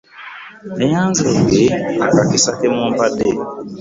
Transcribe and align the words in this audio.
Nneeyazeege 0.73 1.63
akakisa 2.05 2.51
ke 2.57 2.67
mumpadde. 2.73 3.27